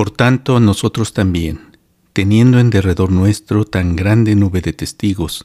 [0.00, 1.76] Por tanto, nosotros también,
[2.14, 5.44] teniendo en derredor nuestro tan grande nube de testigos,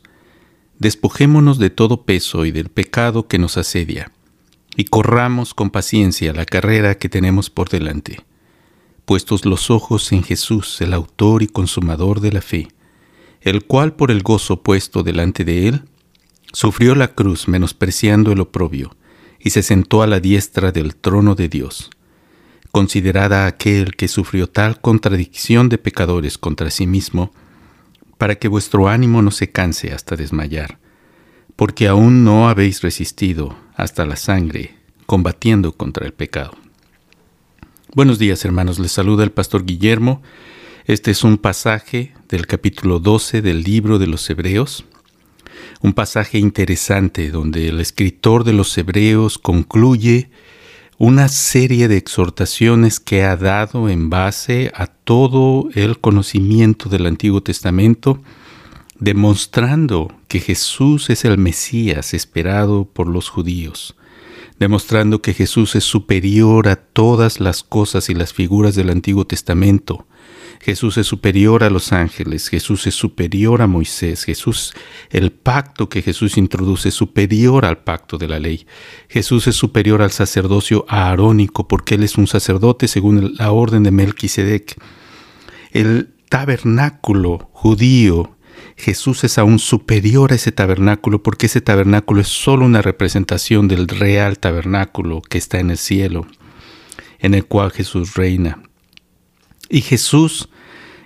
[0.79, 4.13] despojémonos de todo peso y del pecado que nos asedia,
[4.77, 8.21] y corramos con paciencia la carrera que tenemos por delante,
[9.03, 12.69] puestos los ojos en Jesús, el autor y consumador de la fe,
[13.41, 15.81] el cual por el gozo puesto delante de él,
[16.53, 18.95] sufrió la cruz menospreciando el oprobio,
[19.37, 21.89] y se sentó a la diestra del trono de Dios.
[22.75, 27.31] Considerada aquel que sufrió tal contradicción de pecadores contra sí mismo,
[28.17, 30.77] para que vuestro ánimo no se canse hasta desmayar,
[31.55, 34.75] porque aún no habéis resistido hasta la sangre,
[35.05, 36.51] combatiendo contra el pecado.
[37.93, 40.21] Buenos días hermanos, les saluda el pastor Guillermo.
[40.83, 44.83] Este es un pasaje del capítulo 12 del libro de los Hebreos,
[45.79, 50.29] un pasaje interesante donde el escritor de los Hebreos concluye
[50.97, 57.41] una serie de exhortaciones que ha dado en base a todo el conocimiento del Antiguo
[57.41, 58.21] Testamento,
[58.99, 63.95] demostrando que Jesús es el Mesías esperado por los judíos,
[64.59, 70.07] demostrando que Jesús es superior a todas las cosas y las figuras del Antiguo Testamento,
[70.61, 74.73] Jesús es superior a los ángeles, Jesús es superior a Moisés, Jesús,
[75.11, 78.65] el pacto que Jesús introduce es superior al pacto de la ley.
[79.07, 83.91] Jesús es superior al sacerdocio aarónico porque Él es un sacerdote según la orden de
[83.91, 84.75] Melquisedec.
[85.71, 88.34] El tabernáculo judío,
[88.77, 93.87] Jesús es aún superior a ese tabernáculo porque ese tabernáculo es solo una representación del
[93.87, 96.27] real tabernáculo que está en el cielo,
[97.19, 98.61] en el cual Jesús reina.
[99.69, 100.49] Y Jesús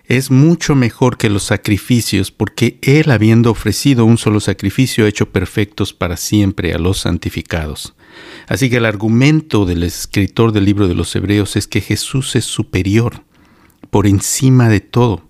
[0.09, 5.31] es mucho mejor que los sacrificios, porque Él, habiendo ofrecido un solo sacrificio, ha hecho
[5.31, 7.93] perfectos para siempre a los santificados.
[8.47, 12.45] Así que el argumento del escritor del libro de los Hebreos es que Jesús es
[12.45, 13.23] superior,
[13.91, 15.28] por encima de todo.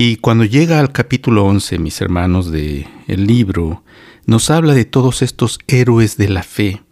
[0.00, 3.82] Y cuando llega al capítulo 11, mis hermanos, del el libro,
[4.26, 6.84] nos habla de todos estos héroes de la fe,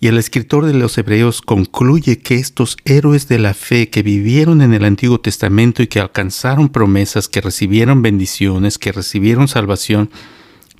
[0.00, 4.62] y el escritor de los Hebreos concluye que estos héroes de la fe que vivieron
[4.62, 10.08] en el Antiguo Testamento y que alcanzaron promesas, que recibieron bendiciones, que recibieron salvación,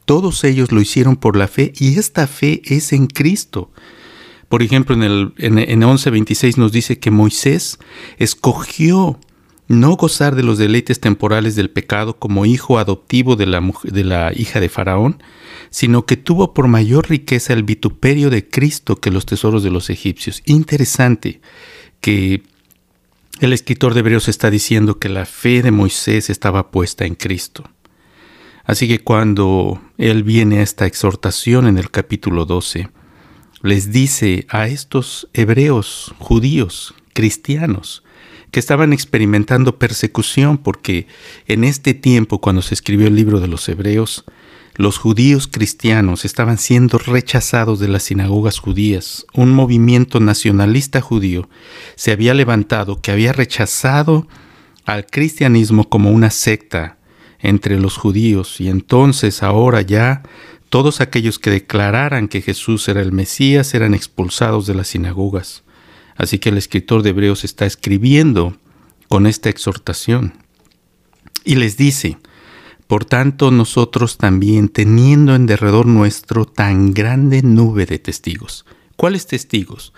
[0.06, 3.70] todos ellos lo hicieron por la fe y esta fe es en Cristo.
[4.48, 7.78] Por ejemplo, en, el, en, en 11.26 nos dice que Moisés
[8.16, 9.20] escogió
[9.68, 14.32] no gozar de los deleites temporales del pecado como hijo adoptivo de la, de la
[14.34, 15.22] hija de Faraón,
[15.70, 19.90] sino que tuvo por mayor riqueza el vituperio de Cristo que los tesoros de los
[19.90, 20.42] egipcios.
[20.46, 21.40] Interesante
[22.00, 22.42] que
[23.40, 27.64] el escritor de Hebreos está diciendo que la fe de Moisés estaba puesta en Cristo.
[28.64, 32.88] Así que cuando él viene a esta exhortación en el capítulo 12,
[33.62, 38.02] les dice a estos hebreos, judíos, cristianos,
[38.50, 41.06] que estaban experimentando persecución porque
[41.46, 44.24] en este tiempo, cuando se escribió el libro de los Hebreos,
[44.78, 49.26] los judíos cristianos estaban siendo rechazados de las sinagogas judías.
[49.34, 51.48] Un movimiento nacionalista judío
[51.96, 54.28] se había levantado que había rechazado
[54.84, 56.96] al cristianismo como una secta
[57.40, 60.22] entre los judíos y entonces ahora ya
[60.70, 65.64] todos aquellos que declararan que Jesús era el Mesías eran expulsados de las sinagogas.
[66.18, 68.58] Así que el escritor de Hebreos está escribiendo
[69.08, 70.34] con esta exhortación
[71.44, 72.18] y les dice,
[72.88, 78.66] por tanto nosotros también, teniendo en derredor nuestro tan grande nube de testigos.
[78.96, 79.94] ¿Cuáles testigos?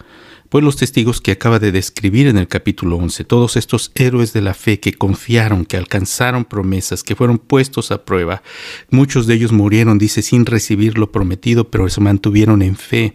[0.51, 4.43] Pues los testigos que acaba de describir en el capítulo 11, todos estos héroes de
[4.43, 8.43] la fe que confiaron, que alcanzaron promesas, que fueron puestos a prueba.
[8.91, 13.15] Muchos de ellos murieron, dice, sin recibir lo prometido, pero se mantuvieron en fe,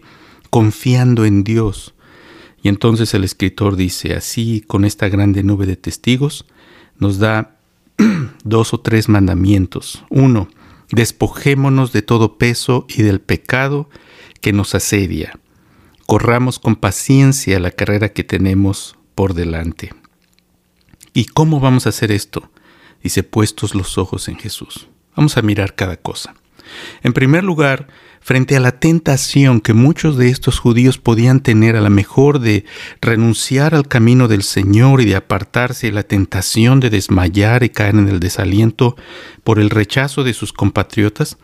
[0.50, 1.94] confiando en Dios.
[2.66, 6.46] Y entonces el escritor dice, así con esta grande nube de testigos,
[6.98, 7.58] nos da
[8.44, 10.04] dos o tres mandamientos.
[10.10, 10.48] Uno,
[10.90, 13.88] despojémonos de todo peso y del pecado
[14.40, 15.38] que nos asedia.
[16.06, 19.94] Corramos con paciencia la carrera que tenemos por delante.
[21.14, 22.50] ¿Y cómo vamos a hacer esto?
[23.00, 24.88] Dice, puestos los ojos en Jesús.
[25.14, 26.34] Vamos a mirar cada cosa.
[27.04, 27.86] En primer lugar,
[28.26, 32.64] frente a la tentación que muchos de estos judíos podían tener a la mejor de
[33.00, 38.08] renunciar al camino del Señor y de apartarse la tentación de desmayar y caer en
[38.08, 38.96] el desaliento
[39.44, 41.38] por el rechazo de sus compatriotas,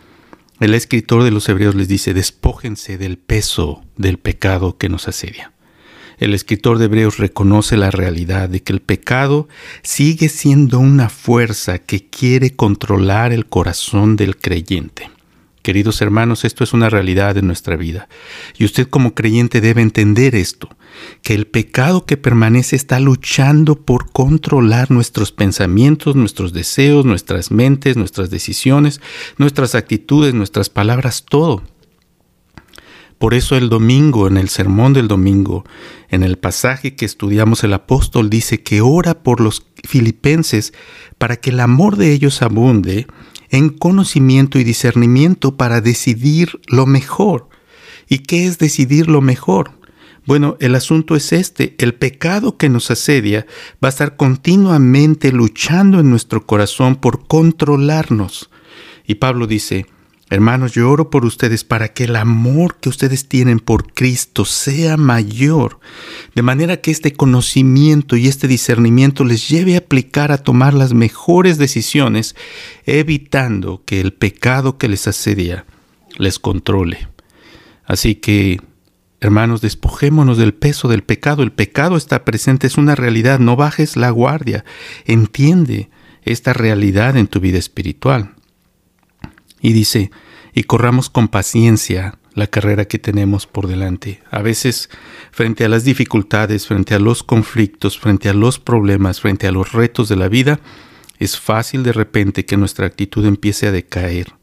[0.58, 5.52] el escritor de los Hebreos les dice, despójense del peso del pecado que nos asedia.
[6.18, 9.46] El escritor de Hebreos reconoce la realidad de que el pecado
[9.84, 15.12] sigue siendo una fuerza que quiere controlar el corazón del creyente
[15.62, 18.08] Queridos hermanos, esto es una realidad en nuestra vida.
[18.58, 20.68] Y usted como creyente debe entender esto,
[21.22, 27.96] que el pecado que permanece está luchando por controlar nuestros pensamientos, nuestros deseos, nuestras mentes,
[27.96, 29.00] nuestras decisiones,
[29.38, 31.62] nuestras actitudes, nuestras palabras, todo.
[33.22, 35.64] Por eso el domingo, en el sermón del domingo,
[36.08, 40.72] en el pasaje que estudiamos, el apóstol dice que ora por los filipenses
[41.18, 43.06] para que el amor de ellos abunde
[43.48, 47.48] en conocimiento y discernimiento para decidir lo mejor.
[48.08, 49.70] ¿Y qué es decidir lo mejor?
[50.26, 56.00] Bueno, el asunto es este, el pecado que nos asedia va a estar continuamente luchando
[56.00, 58.50] en nuestro corazón por controlarnos.
[59.06, 59.86] Y Pablo dice,
[60.32, 64.96] Hermanos, yo oro por ustedes para que el amor que ustedes tienen por Cristo sea
[64.96, 65.78] mayor,
[66.34, 70.94] de manera que este conocimiento y este discernimiento les lleve a aplicar a tomar las
[70.94, 72.34] mejores decisiones,
[72.86, 75.66] evitando que el pecado que les asedia
[76.16, 77.08] les controle.
[77.84, 78.58] Así que,
[79.20, 81.42] hermanos, despojémonos del peso del pecado.
[81.42, 84.64] El pecado está presente, es una realidad, no bajes la guardia,
[85.04, 85.90] entiende
[86.22, 88.34] esta realidad en tu vida espiritual.
[89.62, 90.10] Y dice,
[90.52, 94.22] y corramos con paciencia la carrera que tenemos por delante.
[94.30, 94.90] A veces,
[95.30, 99.72] frente a las dificultades, frente a los conflictos, frente a los problemas, frente a los
[99.72, 100.60] retos de la vida,
[101.18, 104.34] es fácil de repente que nuestra actitud empiece a decaer.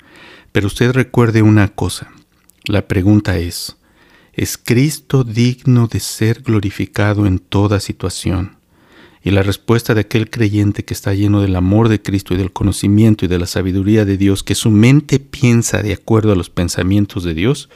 [0.51, 2.11] Pero usted recuerde una cosa.
[2.63, 3.77] La pregunta es,
[4.33, 8.58] ¿es Cristo digno de ser glorificado en toda situación?
[9.23, 12.51] Y la respuesta de aquel creyente que está lleno del amor de Cristo y del
[12.51, 16.49] conocimiento y de la sabiduría de Dios, que su mente piensa de acuerdo a los
[16.49, 17.69] pensamientos de Dios,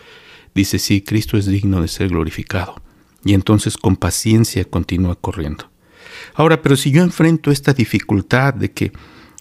[0.56, 2.82] dice, sí, Cristo es digno de ser glorificado.
[3.26, 5.70] Y entonces con paciencia continúa corriendo.
[6.34, 8.92] Ahora, pero si yo enfrento esta dificultad de que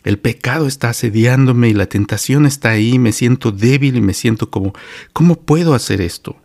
[0.04, 4.50] el pecado está asediándome y la tentación está ahí, me siento débil y me siento
[4.50, 4.72] como,
[5.12, 6.36] ¿cómo puedo hacer esto?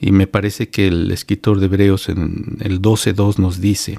[0.00, 3.98] Y me parece que el escritor de Hebreos en el 12.2 nos dice,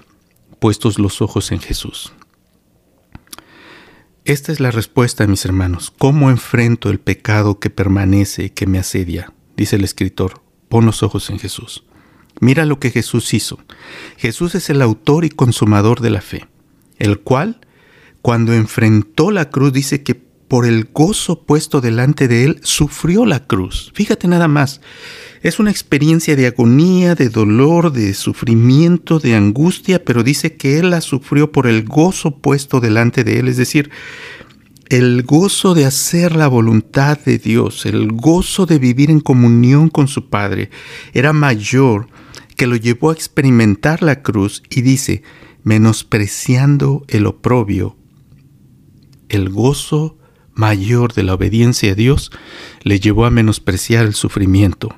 [0.59, 2.13] puestos los ojos en Jesús.
[4.25, 5.91] Esta es la respuesta, mis hermanos.
[5.97, 9.33] ¿Cómo enfrento el pecado que permanece y que me asedia?
[9.57, 11.83] Dice el escritor, pon los ojos en Jesús.
[12.39, 13.59] Mira lo que Jesús hizo.
[14.17, 16.47] Jesús es el autor y consumador de la fe,
[16.97, 17.59] el cual,
[18.21, 23.45] cuando enfrentó la cruz, dice que por el gozo puesto delante de él, sufrió la
[23.45, 23.91] cruz.
[23.93, 24.81] Fíjate nada más.
[25.41, 30.89] Es una experiencia de agonía, de dolor, de sufrimiento, de angustia, pero dice que Él
[30.89, 33.89] la sufrió por el gozo puesto delante de Él, es decir,
[34.89, 40.09] el gozo de hacer la voluntad de Dios, el gozo de vivir en comunión con
[40.09, 40.71] su Padre,
[41.13, 42.07] era mayor
[42.57, 45.23] que lo llevó a experimentar la cruz y dice,
[45.63, 47.95] menospreciando el oprobio,
[49.29, 50.18] el gozo
[50.53, 52.31] mayor de la obediencia a Dios
[52.83, 54.95] le llevó a menospreciar el sufrimiento.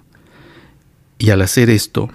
[1.18, 2.09] Y al hacer esto,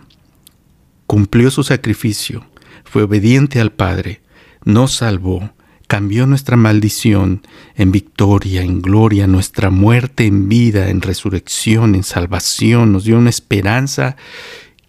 [1.07, 2.47] cumplió su sacrificio,
[2.85, 4.21] fue obediente al Padre,
[4.65, 5.53] nos salvó,
[5.87, 7.47] cambió nuestra maldición
[7.77, 13.31] en victoria, en gloria, nuestra muerte en vida, en resurrección, en salvación, nos dio una
[13.31, 14.17] esperanza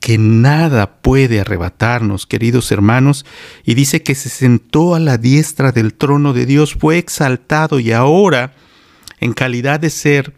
[0.08, 3.26] que nada puede arrebatarnos, queridos hermanos,
[3.66, 7.92] y dice que se sentó a la diestra del trono de Dios, fue exaltado y
[7.92, 8.54] ahora,
[9.20, 10.34] en calidad de ser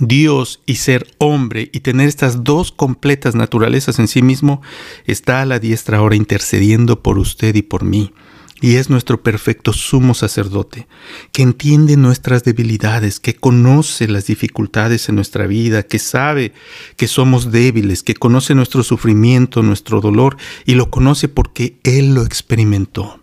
[0.00, 4.62] Dios y ser hombre y tener estas dos completas naturalezas en sí mismo,
[5.04, 8.14] está a la diestra ahora intercediendo por usted y por mí.
[8.60, 10.88] Y es nuestro perfecto sumo sacerdote,
[11.30, 16.52] que entiende nuestras debilidades, que conoce las dificultades en nuestra vida, que sabe
[16.96, 22.24] que somos débiles, que conoce nuestro sufrimiento, nuestro dolor, y lo conoce porque Él lo
[22.24, 23.20] experimentó.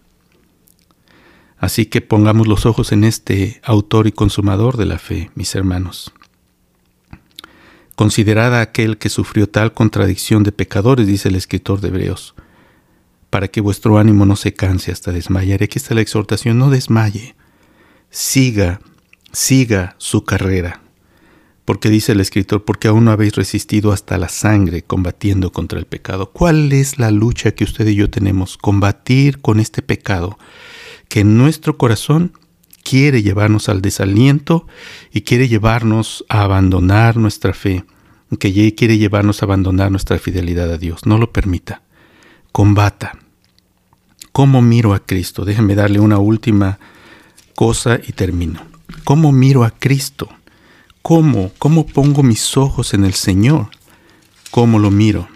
[1.58, 6.14] Así que pongamos los ojos en este autor y consumador de la fe, mis hermanos.
[7.96, 12.36] Considerad aquel que sufrió tal contradicción de pecadores, dice el escritor de Hebreos,
[13.36, 15.62] para que vuestro ánimo no se canse hasta desmayar.
[15.62, 17.36] Aquí está la exhortación, no desmaye,
[18.10, 18.80] siga,
[19.34, 20.80] siga su carrera.
[21.66, 25.86] Porque dice el escritor, porque aún no habéis resistido hasta la sangre combatiendo contra el
[25.86, 26.32] pecado.
[26.32, 28.58] ¿Cuál es la lucha que usted y yo tenemos?
[28.58, 30.40] Combatir con este pecado
[31.10, 32.32] que en nuestro corazón
[32.86, 34.66] quiere llevarnos al desaliento
[35.12, 37.84] y quiere llevarnos a abandonar nuestra fe,
[38.40, 41.06] que quiere llevarnos a abandonar nuestra fidelidad a Dios.
[41.06, 41.82] No lo permita.
[42.54, 43.25] Combata.
[44.36, 45.46] ¿Cómo miro a Cristo?
[45.46, 46.78] Déjenme darle una última
[47.56, 48.60] cosa y termino.
[49.06, 50.28] ¿Cómo miro a Cristo?
[51.02, 51.54] ¿Cómo?
[51.58, 53.70] ¿Cómo pongo mis ojos en el Señor?
[54.52, 55.30] ¿Cómo lo miro?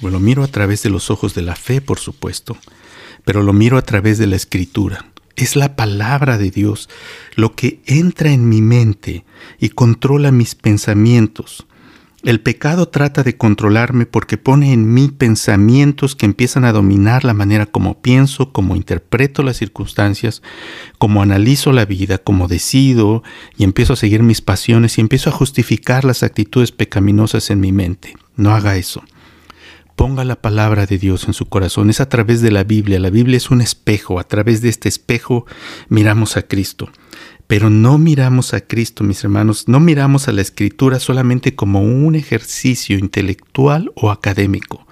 [0.00, 2.56] Bueno, lo miro a través de los ojos de la fe, por supuesto,
[3.22, 5.04] pero lo miro a través de la Escritura
[5.36, 6.88] es la palabra de Dios,
[7.34, 9.26] lo que entra en mi mente
[9.58, 11.66] y controla mis pensamientos.
[12.28, 17.32] El pecado trata de controlarme porque pone en mí pensamientos que empiezan a dominar la
[17.32, 20.42] manera como pienso, como interpreto las circunstancias,
[20.98, 23.22] como analizo la vida, como decido
[23.56, 27.72] y empiezo a seguir mis pasiones y empiezo a justificar las actitudes pecaminosas en mi
[27.72, 28.14] mente.
[28.36, 29.02] No haga eso.
[29.96, 31.88] Ponga la palabra de Dios en su corazón.
[31.88, 33.00] Es a través de la Biblia.
[33.00, 34.20] La Biblia es un espejo.
[34.20, 35.46] A través de este espejo
[35.88, 36.90] miramos a Cristo.
[37.48, 42.14] Pero no miramos a Cristo, mis hermanos, no miramos a la escritura solamente como un
[42.14, 44.86] ejercicio intelectual o académico.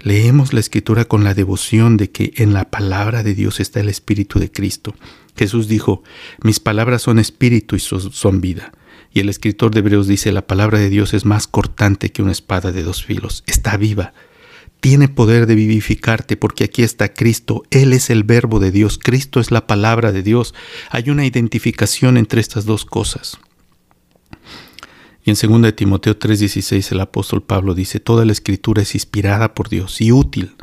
[0.00, 3.88] Leemos la escritura con la devoción de que en la palabra de Dios está el
[3.88, 4.94] Espíritu de Cristo.
[5.36, 6.04] Jesús dijo,
[6.42, 8.72] mis palabras son espíritu y son vida.
[9.12, 12.32] Y el escritor de Hebreos dice, la palabra de Dios es más cortante que una
[12.32, 14.14] espada de dos filos, está viva
[14.80, 19.40] tiene poder de vivificarte porque aquí está Cristo, Él es el verbo de Dios, Cristo
[19.40, 20.54] es la palabra de Dios.
[20.90, 23.38] Hay una identificación entre estas dos cosas.
[25.22, 29.68] Y en 2 Timoteo 3:16 el apóstol Pablo dice, toda la escritura es inspirada por
[29.68, 30.56] Dios y útil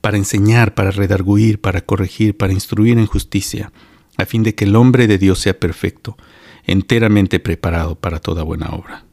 [0.00, 3.72] para enseñar, para redarguir, para corregir, para instruir en justicia,
[4.16, 6.16] a fin de que el hombre de Dios sea perfecto,
[6.64, 9.07] enteramente preparado para toda buena obra.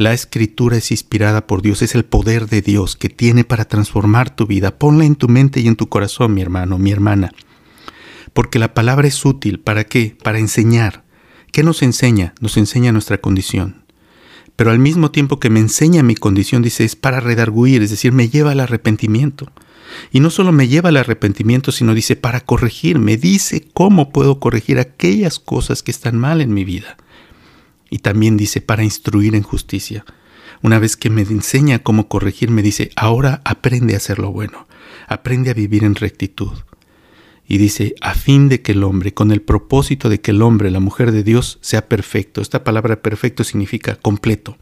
[0.00, 4.34] La escritura es inspirada por Dios, es el poder de Dios que tiene para transformar
[4.34, 4.78] tu vida.
[4.78, 7.34] Ponla en tu mente y en tu corazón, mi hermano, mi hermana.
[8.32, 9.60] Porque la palabra es útil.
[9.60, 10.16] ¿Para qué?
[10.24, 11.04] Para enseñar.
[11.52, 12.32] ¿Qué nos enseña?
[12.40, 13.84] Nos enseña nuestra condición.
[14.56, 18.12] Pero al mismo tiempo que me enseña mi condición, dice, es para redarguir, es decir,
[18.12, 19.52] me lleva al arrepentimiento.
[20.10, 24.40] Y no solo me lleva al arrepentimiento, sino dice, para corregir, me dice cómo puedo
[24.40, 26.96] corregir aquellas cosas que están mal en mi vida.
[27.90, 30.04] Y también dice, para instruir en justicia.
[30.62, 34.68] Una vez que me enseña cómo corregir, me dice, ahora aprende a hacer lo bueno,
[35.08, 36.52] aprende a vivir en rectitud.
[37.48, 40.70] Y dice, a fin de que el hombre, con el propósito de que el hombre,
[40.70, 42.40] la mujer de Dios, sea perfecto.
[42.40, 44.56] Esta palabra perfecto significa completo,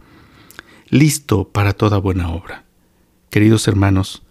[0.88, 2.64] listo para toda buena obra.
[3.28, 4.22] Queridos hermanos,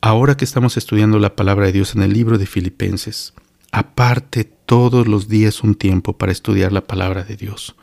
[0.00, 3.34] ahora que estamos estudiando la palabra de Dios en el libro de Filipenses,
[3.72, 7.76] aparte todos los días un tiempo para estudiar la palabra de Dios.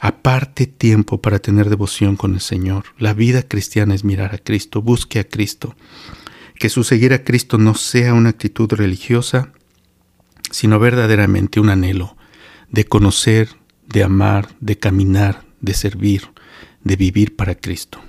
[0.00, 2.84] Aparte tiempo para tener devoción con el Señor.
[2.98, 5.74] La vida cristiana es mirar a Cristo, busque a Cristo.
[6.58, 9.52] Que su seguir a Cristo no sea una actitud religiosa,
[10.50, 12.16] sino verdaderamente un anhelo
[12.70, 13.48] de conocer,
[13.86, 16.30] de amar, de caminar, de servir,
[16.82, 18.00] de vivir para Cristo.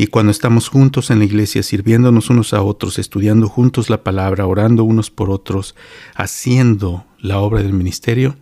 [0.00, 4.46] Y cuando estamos juntos en la iglesia, sirviéndonos unos a otros, estudiando juntos la palabra,
[4.46, 5.74] orando unos por otros,
[6.14, 8.36] haciendo la obra del ministerio,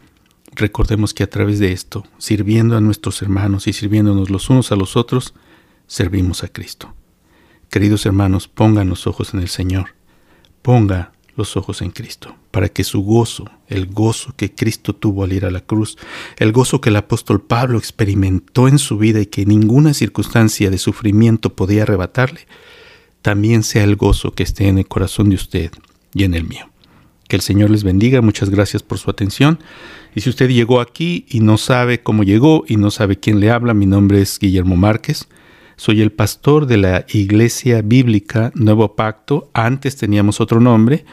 [0.54, 4.76] recordemos que a través de esto, sirviendo a nuestros hermanos y sirviéndonos los unos a
[4.76, 5.32] los otros,
[5.86, 6.92] servimos a Cristo.
[7.70, 9.94] Queridos hermanos, pongan los ojos en el Señor.
[10.60, 15.32] Ponga los ojos en Cristo, para que su gozo, el gozo que Cristo tuvo al
[15.32, 15.96] ir a la cruz,
[16.38, 20.78] el gozo que el apóstol Pablo experimentó en su vida y que ninguna circunstancia de
[20.78, 22.46] sufrimiento podía arrebatarle,
[23.22, 25.70] también sea el gozo que esté en el corazón de usted
[26.14, 26.70] y en el mío.
[27.28, 29.58] Que el Señor les bendiga, muchas gracias por su atención.
[30.14, 33.50] Y si usted llegó aquí y no sabe cómo llegó y no sabe quién le
[33.50, 35.26] habla, mi nombre es Guillermo Márquez.
[35.76, 39.50] Soy el pastor de la Iglesia Bíblica Nuevo Pacto.
[39.52, 41.04] Antes teníamos otro nombre,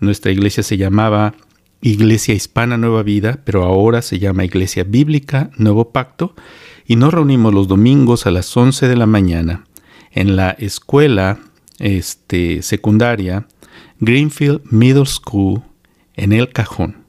[0.00, 1.34] nuestra iglesia se llamaba
[1.80, 6.34] Iglesia Hispana Nueva Vida, pero ahora se llama Iglesia Bíblica Nuevo Pacto
[6.86, 9.64] y nos reunimos los domingos a las 11 de la mañana
[10.10, 11.38] en la escuela
[11.78, 13.46] este, secundaria
[14.00, 15.62] Greenfield Middle School
[16.16, 17.06] en El Cajón.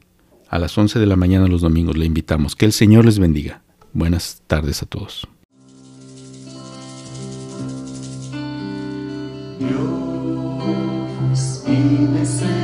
[0.47, 2.55] A las 11 de la mañana los domingos le invitamos.
[2.55, 3.61] Que el Señor les bendiga.
[3.91, 5.27] Buenas tardes a todos.
[9.69, 10.59] Eu
[11.67, 12.62] y deseo.